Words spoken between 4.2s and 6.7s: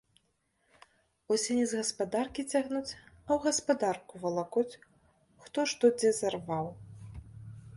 валакуць хто што дзе зарваў.